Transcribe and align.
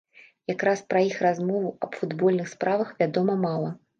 Якраз 0.51 0.79
пра 0.93 1.01
іх 1.09 1.19
размову 1.25 1.69
аб 1.87 1.91
футбольных 1.99 2.51
справах 2.57 2.89
вядома 3.05 3.39
мала. 3.47 3.71